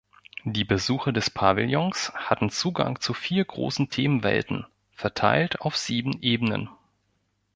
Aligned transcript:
Die 0.45 0.63
Besucher 0.63 1.11
des 1.11 1.29
Pavillons 1.29 2.11
hatten 2.15 2.49
Zugang 2.49 2.99
zu 3.01 3.13
vier 3.13 3.45
großen 3.45 3.91
Themenwelten, 3.91 4.65
verteilt 4.95 5.61
auf 5.61 5.77
sieben 5.77 6.19
Ebenen. 6.23 6.69